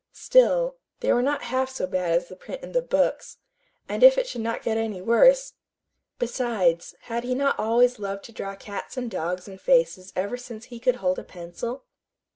Still, 0.17 0.77
they 1.01 1.13
were 1.13 1.21
not 1.21 1.43
half 1.43 1.69
so 1.69 1.85
bad 1.85 2.13
as 2.13 2.27
the 2.27 2.35
print 2.35 2.63
in 2.63 2.71
books; 2.87 3.37
and 3.87 4.01
if 4.03 4.17
it 4.17 4.25
should 4.27 4.41
not 4.41 4.63
get 4.63 4.75
any 4.75 4.99
worse 4.99 5.53
Besides, 6.17 6.95
had 7.01 7.23
he 7.23 7.35
not 7.35 7.59
always 7.59 7.99
loved 7.99 8.23
to 8.23 8.31
draw 8.31 8.55
cats 8.55 8.97
and 8.97 9.11
dogs 9.11 9.47
and 9.47 9.61
faces 9.61 10.11
ever 10.15 10.37
since 10.37 10.65
he 10.65 10.79
could 10.79 10.95
hold 10.95 11.19
a 11.19 11.23
pencil? 11.23 11.83